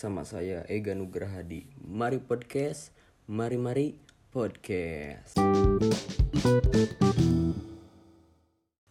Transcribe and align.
sama 0.00 0.24
saya 0.24 0.64
Ega 0.72 0.96
Nugraha 0.96 1.44
di 1.44 1.68
Mari 1.84 2.24
Podcast, 2.24 2.88
Mari 3.28 3.60
Mari 3.60 3.92
Podcast. 4.32 5.36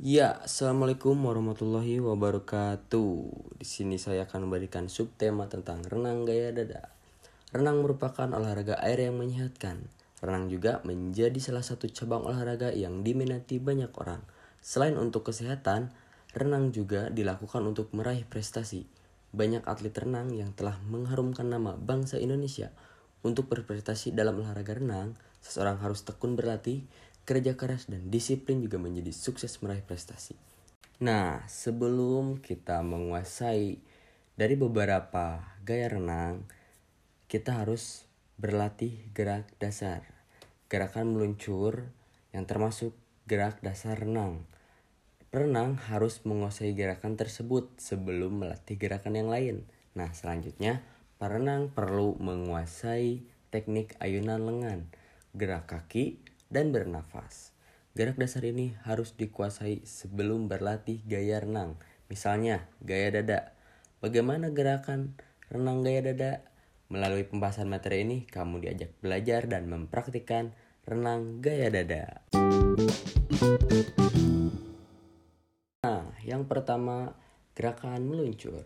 Ya, 0.00 0.40
assalamualaikum 0.40 1.12
warahmatullahi 1.12 2.00
wabarakatuh. 2.00 3.12
Di 3.60 3.66
sini 3.68 4.00
saya 4.00 4.24
akan 4.24 4.48
memberikan 4.48 4.88
subtema 4.88 5.44
tentang 5.44 5.84
renang 5.84 6.24
gaya 6.24 6.56
dada. 6.56 6.88
Renang 7.52 7.84
merupakan 7.84 8.32
olahraga 8.32 8.80
air 8.80 9.04
yang 9.04 9.20
menyehatkan. 9.20 9.84
Renang 10.24 10.48
juga 10.48 10.80
menjadi 10.88 11.36
salah 11.36 11.60
satu 11.60 11.84
cabang 11.84 12.24
olahraga 12.24 12.72
yang 12.72 13.04
diminati 13.04 13.60
banyak 13.60 13.92
orang. 14.00 14.24
Selain 14.64 14.96
untuk 14.96 15.28
kesehatan, 15.28 15.92
renang 16.32 16.72
juga 16.72 17.12
dilakukan 17.12 17.60
untuk 17.60 17.92
meraih 17.92 18.24
prestasi 18.24 19.03
banyak 19.34 19.66
atlet 19.66 19.92
renang 19.92 20.30
yang 20.30 20.54
telah 20.54 20.78
mengharumkan 20.86 21.50
nama 21.50 21.74
bangsa 21.74 22.22
Indonesia. 22.22 22.70
Untuk 23.26 23.50
berprestasi 23.50 24.14
dalam 24.14 24.38
olahraga 24.38 24.78
renang, 24.78 25.18
seseorang 25.42 25.82
harus 25.82 26.06
tekun 26.06 26.38
berlatih, 26.38 26.86
kerja 27.26 27.58
keras, 27.58 27.90
dan 27.90 28.08
disiplin 28.08 28.62
juga 28.62 28.78
menjadi 28.78 29.10
sukses 29.10 29.58
meraih 29.58 29.82
prestasi. 29.82 30.38
Nah, 31.02 31.42
sebelum 31.50 32.38
kita 32.38 32.80
menguasai 32.86 33.82
dari 34.38 34.54
beberapa 34.54 35.42
gaya 35.66 35.90
renang, 35.90 36.46
kita 37.26 37.66
harus 37.66 38.06
berlatih 38.38 39.10
gerak 39.10 39.50
dasar. 39.58 40.06
Gerakan 40.70 41.18
meluncur 41.18 41.90
yang 42.30 42.46
termasuk 42.46 42.94
gerak 43.26 43.58
dasar 43.64 43.98
renang. 43.98 44.46
Renang 45.34 45.82
harus 45.90 46.22
menguasai 46.22 46.78
gerakan 46.78 47.18
tersebut 47.18 47.66
sebelum 47.82 48.46
melatih 48.46 48.78
gerakan 48.78 49.18
yang 49.18 49.34
lain. 49.34 49.56
Nah, 49.98 50.14
selanjutnya, 50.14 50.86
perenang 51.18 51.74
perlu 51.74 52.14
menguasai 52.22 53.26
teknik 53.50 53.98
ayunan 53.98 54.38
lengan, 54.46 54.86
gerak 55.34 55.66
kaki, 55.66 56.22
dan 56.54 56.70
bernafas. 56.70 57.50
Gerak 57.98 58.14
dasar 58.14 58.46
ini 58.46 58.78
harus 58.86 59.18
dikuasai 59.18 59.82
sebelum 59.82 60.46
berlatih 60.46 61.02
gaya 61.02 61.42
renang. 61.42 61.82
Misalnya, 62.06 62.70
gaya 62.78 63.18
dada. 63.18 63.58
Bagaimana 63.98 64.54
gerakan 64.54 65.18
renang 65.50 65.82
gaya 65.82 66.14
dada? 66.14 66.46
Melalui 66.86 67.26
pembahasan 67.26 67.66
materi 67.66 68.06
ini, 68.06 68.22
kamu 68.30 68.62
diajak 68.62 68.94
belajar 69.02 69.50
dan 69.50 69.66
mempraktikkan 69.66 70.54
renang 70.86 71.42
gaya 71.42 71.74
dada. 71.74 72.22
Yang 76.24 76.48
pertama, 76.48 77.12
gerakan 77.52 78.08
meluncur. 78.08 78.64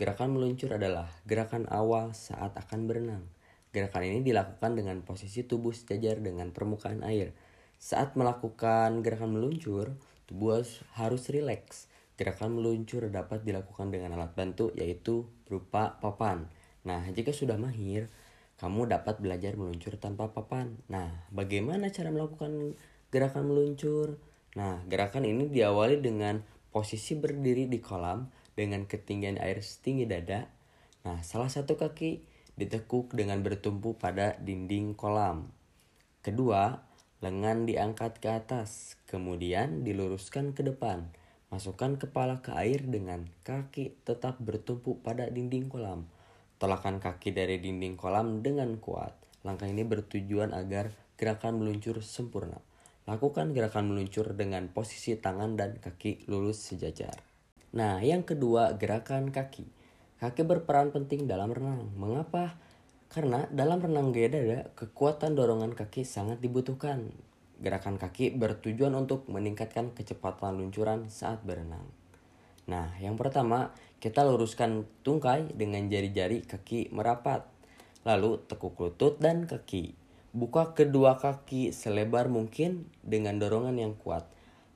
Gerakan 0.00 0.34
meluncur 0.34 0.74
adalah 0.74 1.06
gerakan 1.28 1.70
awal 1.70 2.16
saat 2.16 2.56
akan 2.56 2.90
berenang. 2.90 3.24
Gerakan 3.70 4.08
ini 4.08 4.24
dilakukan 4.24 4.74
dengan 4.74 5.04
posisi 5.04 5.44
tubuh 5.44 5.70
sejajar 5.70 6.18
dengan 6.18 6.50
permukaan 6.50 7.04
air. 7.06 7.36
Saat 7.76 8.16
melakukan 8.16 9.04
gerakan 9.04 9.36
meluncur, 9.36 9.94
tubuh 10.24 10.64
harus 10.96 11.22
rileks. 11.28 11.86
Gerakan 12.16 12.56
meluncur 12.56 13.06
dapat 13.12 13.44
dilakukan 13.44 13.92
dengan 13.92 14.16
alat 14.16 14.32
bantu 14.32 14.72
yaitu 14.72 15.26
berupa 15.44 15.98
papan. 16.00 16.48
Nah, 16.86 17.04
jika 17.12 17.34
sudah 17.34 17.58
mahir, 17.60 18.08
kamu 18.56 18.86
dapat 18.86 19.18
belajar 19.18 19.58
meluncur 19.58 19.98
tanpa 19.98 20.30
papan. 20.30 20.78
Nah, 20.86 21.26
bagaimana 21.34 21.90
cara 21.90 22.14
melakukan 22.14 22.78
gerakan 23.10 23.50
meluncur? 23.50 24.22
Nah, 24.54 24.80
gerakan 24.86 25.26
ini 25.26 25.50
diawali 25.50 25.98
dengan 25.98 26.38
posisi 26.74 27.14
berdiri 27.14 27.70
di 27.70 27.78
kolam 27.78 28.26
dengan 28.58 28.82
ketinggian 28.90 29.38
air 29.38 29.62
setinggi 29.62 30.10
dada. 30.10 30.50
Nah, 31.06 31.22
salah 31.22 31.46
satu 31.46 31.78
kaki 31.78 32.26
ditekuk 32.58 33.14
dengan 33.14 33.46
bertumpu 33.46 33.94
pada 33.94 34.34
dinding 34.42 34.98
kolam. 34.98 35.54
Kedua, 36.26 36.82
lengan 37.22 37.62
diangkat 37.62 38.18
ke 38.18 38.26
atas, 38.26 38.98
kemudian 39.06 39.86
diluruskan 39.86 40.50
ke 40.50 40.66
depan. 40.66 41.06
Masukkan 41.54 41.94
kepala 41.94 42.42
ke 42.42 42.50
air 42.58 42.82
dengan 42.82 43.30
kaki 43.46 44.02
tetap 44.02 44.42
bertumpu 44.42 44.98
pada 44.98 45.30
dinding 45.30 45.70
kolam. 45.70 46.10
Tolakan 46.58 46.98
kaki 46.98 47.30
dari 47.30 47.62
dinding 47.62 47.94
kolam 47.94 48.42
dengan 48.42 48.74
kuat. 48.82 49.14
Langkah 49.46 49.70
ini 49.70 49.86
bertujuan 49.86 50.50
agar 50.50 50.90
gerakan 51.14 51.62
meluncur 51.62 52.02
sempurna. 52.02 52.58
Lakukan 53.04 53.52
gerakan 53.52 53.92
meluncur 53.92 54.32
dengan 54.32 54.64
posisi 54.72 55.12
tangan 55.20 55.60
dan 55.60 55.76
kaki 55.76 56.24
lurus 56.24 56.72
sejajar. 56.72 57.20
Nah, 57.76 58.00
yang 58.00 58.24
kedua, 58.24 58.80
gerakan 58.80 59.28
kaki. 59.28 59.68
Kaki 60.24 60.40
berperan 60.48 60.88
penting 60.88 61.28
dalam 61.28 61.52
renang. 61.52 61.92
Mengapa? 62.00 62.56
Karena 63.12 63.44
dalam 63.52 63.84
renang 63.84 64.08
gaya 64.08 64.32
dada, 64.32 64.60
kekuatan 64.72 65.36
dorongan 65.36 65.76
kaki 65.76 66.00
sangat 66.08 66.40
dibutuhkan. 66.40 67.12
Gerakan 67.60 68.00
kaki 68.00 68.32
bertujuan 68.40 68.96
untuk 68.96 69.28
meningkatkan 69.28 69.92
kecepatan 69.92 70.56
luncuran 70.56 71.12
saat 71.12 71.44
berenang. 71.44 71.84
Nah, 72.64 72.96
yang 73.04 73.20
pertama, 73.20 73.76
kita 74.00 74.24
luruskan 74.24 74.88
tungkai 75.04 75.52
dengan 75.52 75.84
jari-jari 75.92 76.48
kaki 76.48 76.88
merapat. 76.88 77.44
Lalu 78.08 78.40
tekuk 78.48 78.80
lutut 78.80 79.20
dan 79.20 79.44
kaki. 79.44 80.03
Buka 80.34 80.74
kedua 80.74 81.14
kaki 81.22 81.70
selebar 81.70 82.26
mungkin 82.26 82.90
dengan 83.06 83.38
dorongan 83.38 83.78
yang 83.78 83.94
kuat. 83.94 84.26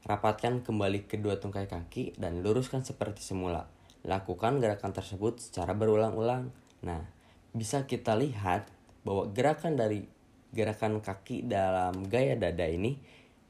Rapatkan 0.07 0.63
kembali 0.63 1.11
kedua 1.11 1.43
tungkai 1.43 1.67
kaki 1.67 2.15
dan 2.15 2.47
luruskan 2.47 2.87
seperti 2.87 3.27
semula. 3.27 3.67
Lakukan 4.07 4.63
gerakan 4.63 4.95
tersebut 4.95 5.43
secara 5.43 5.75
berulang-ulang. 5.75 6.55
Nah, 6.87 7.03
bisa 7.51 7.91
kita 7.91 8.15
lihat 8.15 8.71
bahwa 9.03 9.35
gerakan 9.35 9.75
dari 9.75 10.07
gerakan 10.55 11.03
kaki 11.03 11.51
dalam 11.51 12.07
gaya 12.07 12.39
dada 12.39 12.71
ini 12.71 13.03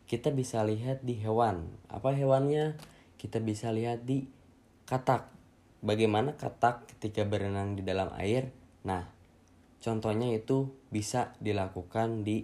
kita 0.09 0.33
bisa 0.33 0.65
lihat 0.65 1.05
di 1.05 1.13
hewan. 1.21 1.69
Apa 1.93 2.17
hewannya? 2.17 2.81
Kita 3.21 3.37
bisa 3.45 3.69
lihat 3.69 4.09
di 4.09 4.25
katak. 4.89 5.29
Bagaimana 5.85 6.41
katak 6.41 6.89
ketika 6.97 7.29
berenang 7.29 7.77
di 7.77 7.85
dalam 7.85 8.09
air? 8.17 8.49
Nah, 8.89 9.18
Contohnya 9.79 10.35
itu 10.35 10.75
bisa 10.91 11.39
dilakukan 11.39 12.27
di 12.27 12.43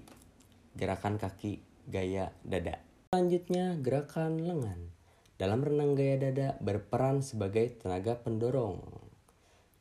gerakan 0.78 1.18
kaki 1.18 1.58
gaya 1.90 2.30
dada. 2.46 2.78
Selanjutnya 3.10 3.78
gerakan 3.78 4.42
lengan. 4.42 4.90
Dalam 5.34 5.66
renang 5.66 5.98
gaya 5.98 6.14
dada 6.18 6.54
berperan 6.62 7.22
sebagai 7.22 7.74
tenaga 7.78 8.14
pendorong. 8.14 8.78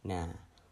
Nah, 0.10 0.28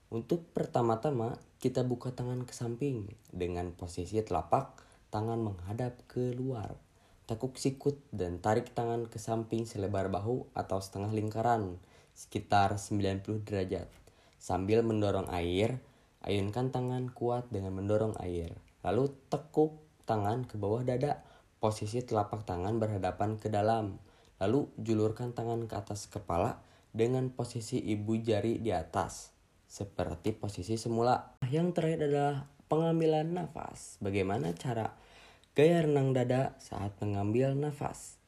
untuk 0.10 0.50
pertama-tama 0.52 1.38
kita 1.62 1.86
buka 1.86 2.10
tangan 2.12 2.44
ke 2.50 2.54
samping 2.58 3.14
dengan 3.30 3.70
posisi 3.78 4.18
telapak 4.26 4.82
tangan 5.14 5.38
menghadap 5.38 6.02
ke 6.10 6.34
luar. 6.34 6.74
Tekuk 7.30 7.62
sikut 7.62 8.02
dan 8.10 8.42
tarik 8.42 8.74
tangan 8.74 9.06
ke 9.06 9.22
samping 9.22 9.70
selebar 9.70 10.10
bahu 10.10 10.50
atau 10.58 10.82
setengah 10.82 11.14
lingkaran 11.14 11.78
sekitar 12.18 12.76
90 12.76 13.46
derajat 13.46 13.88
sambil 14.42 14.82
mendorong 14.82 15.30
air 15.30 15.80
Ayunkan 16.22 16.70
tangan 16.70 17.10
kuat 17.10 17.50
dengan 17.50 17.74
mendorong 17.74 18.14
air. 18.22 18.54
Lalu 18.86 19.10
tekuk 19.30 19.82
tangan 20.06 20.46
ke 20.46 20.58
bawah 20.58 20.86
dada. 20.86 21.26
Posisi 21.62 22.02
telapak 22.02 22.46
tangan 22.46 22.78
berhadapan 22.82 23.38
ke 23.38 23.50
dalam. 23.50 24.02
Lalu 24.42 24.70
julurkan 24.78 25.34
tangan 25.34 25.70
ke 25.70 25.78
atas 25.78 26.10
kepala 26.10 26.62
dengan 26.94 27.30
posisi 27.34 27.78
ibu 27.78 28.18
jari 28.18 28.58
di 28.62 28.74
atas. 28.74 29.34
Seperti 29.66 30.34
posisi 30.34 30.78
semula. 30.78 31.42
Yang 31.50 31.78
terakhir 31.78 32.10
adalah 32.10 32.36
pengambilan 32.70 33.30
nafas. 33.34 34.02
Bagaimana 34.02 34.54
cara 34.58 34.98
gaya 35.54 35.86
renang 35.86 36.14
dada 36.14 36.58
saat 36.58 36.98
mengambil 37.00 37.54
nafas? 37.58 38.22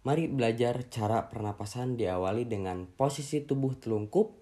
Mari 0.00 0.32
belajar 0.32 0.80
cara 0.88 1.28
pernapasan 1.28 2.00
diawali 2.00 2.48
dengan 2.48 2.88
posisi 2.88 3.44
tubuh 3.44 3.76
telungkup 3.76 4.39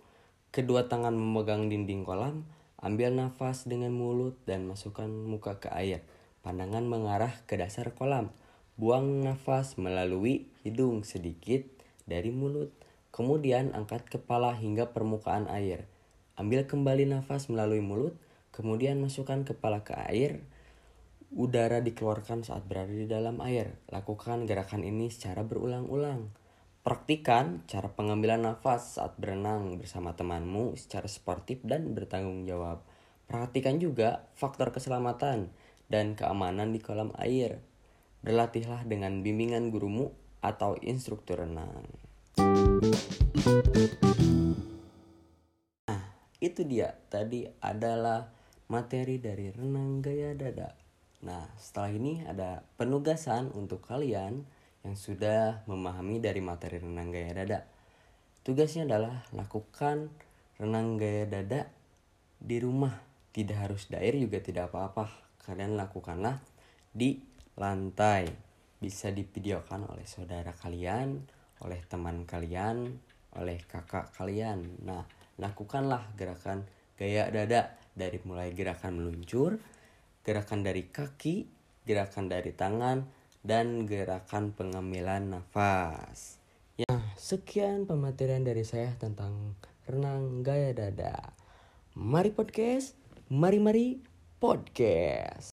Kedua 0.49 0.89
tangan 0.89 1.13
memegang 1.13 1.69
dinding 1.69 2.09
kolam, 2.09 2.49
ambil 2.81 3.13
nafas 3.13 3.69
dengan 3.69 3.93
mulut 3.93 4.33
dan 4.49 4.65
masukkan 4.65 5.05
muka 5.05 5.61
ke 5.61 5.69
air. 5.69 6.01
Pandangan 6.41 6.89
mengarah 6.89 7.37
ke 7.45 7.61
dasar 7.61 7.93
kolam. 7.93 8.33
Buang 8.81 9.21
nafas 9.21 9.77
melalui 9.77 10.49
hidung 10.65 11.05
sedikit 11.05 11.69
dari 12.09 12.33
mulut. 12.33 12.73
Kemudian 13.13 13.77
angkat 13.77 14.09
kepala 14.09 14.57
hingga 14.57 14.89
permukaan 14.97 15.53
air. 15.53 15.85
Ambil 16.41 16.65
kembali 16.65 17.05
nafas 17.05 17.53
melalui 17.53 17.85
mulut, 17.85 18.17
kemudian 18.49 18.97
masukkan 19.05 19.45
kepala 19.45 19.85
ke 19.85 19.93
air. 20.09 20.41
Udara 21.29 21.85
dikeluarkan 21.85 22.49
saat 22.49 22.65
berada 22.65 22.95
di 22.95 23.05
dalam 23.05 23.45
air. 23.45 23.77
Lakukan 23.93 24.49
gerakan 24.49 24.81
ini 24.81 25.13
secara 25.13 25.45
berulang-ulang. 25.45 26.33
Praktikan 26.89 27.69
cara 27.69 27.93
pengambilan 27.93 28.49
nafas 28.49 28.97
saat 28.97 29.13
berenang 29.21 29.77
bersama 29.77 30.17
temanmu 30.17 30.73
secara 30.73 31.05
sportif 31.05 31.61
dan 31.61 31.93
bertanggung 31.93 32.49
jawab. 32.49 32.81
Perhatikan 33.29 33.77
juga 33.77 34.25
faktor 34.33 34.73
keselamatan 34.73 35.53
dan 35.93 36.17
keamanan 36.17 36.73
di 36.73 36.81
kolam 36.81 37.13
air. 37.21 37.61
Berlatihlah 38.25 38.89
dengan 38.89 39.21
bimbingan 39.21 39.69
gurumu 39.69 40.17
atau 40.41 40.81
instruktur 40.81 41.45
renang. 41.45 41.85
Nah, 45.93 46.03
itu 46.41 46.65
dia 46.65 46.97
tadi 47.13 47.45
adalah 47.61 48.33
materi 48.73 49.21
dari 49.21 49.53
renang 49.53 50.01
gaya 50.01 50.33
dada. 50.33 50.73
Nah, 51.21 51.53
setelah 51.61 51.93
ini 51.93 52.25
ada 52.25 52.65
penugasan 52.81 53.53
untuk 53.53 53.85
kalian 53.85 54.49
yang 54.87 54.95
sudah 54.95 55.67
memahami 55.67 56.23
dari 56.23 56.39
materi 56.39 56.79
renang 56.79 57.11
gaya 57.11 57.33
dada. 57.35 57.67
Tugasnya 58.47 58.87
adalah 58.89 59.27
lakukan 59.35 60.09
renang 60.59 60.97
gaya 60.97 61.27
dada 61.27 61.69
di 62.39 62.57
rumah. 62.63 62.95
Tidak 63.35 63.55
harus 63.55 63.87
dair 63.91 64.17
juga 64.17 64.43
tidak 64.43 64.73
apa-apa. 64.73 65.11
Kalian 65.45 65.79
lakukanlah 65.79 66.41
di 66.91 67.19
lantai. 67.59 68.31
Bisa 68.79 69.11
divideokan 69.11 69.91
oleh 69.91 70.07
saudara 70.07 70.55
kalian, 70.55 71.19
oleh 71.67 71.81
teman 71.91 72.23
kalian, 72.23 72.95
oleh 73.35 73.59
kakak 73.67 74.15
kalian. 74.15 74.79
Nah, 74.87 75.03
lakukanlah 75.39 76.15
gerakan 76.15 76.63
gaya 76.95 77.27
dada 77.31 77.75
dari 77.95 78.23
mulai 78.23 78.55
gerakan 78.55 79.03
meluncur, 79.03 79.59
gerakan 80.23 80.63
dari 80.63 80.87
kaki, 80.87 81.47
gerakan 81.83 82.31
dari 82.31 82.55
tangan, 82.55 83.18
dan 83.43 83.87
gerakan 83.87 84.55
pengambilan 84.55 85.35
nafas. 85.35 86.39
Ya, 86.79 87.03
sekian 87.19 87.91
pematerian 87.91 88.47
dari 88.47 88.63
saya 88.63 88.95
tentang 88.99 89.59
renang 89.91 90.47
gaya 90.47 90.71
dada. 90.71 91.35
Mari 91.99 92.31
podcast, 92.31 92.95
mari-mari 93.27 93.99
podcast. 94.39 95.51